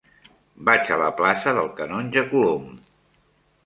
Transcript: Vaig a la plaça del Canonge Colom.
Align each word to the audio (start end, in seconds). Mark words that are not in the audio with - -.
Vaig 0.69 0.89
a 0.95 0.97
la 1.03 1.11
plaça 1.21 1.55
del 1.59 1.71
Canonge 1.83 2.27
Colom. 2.35 2.69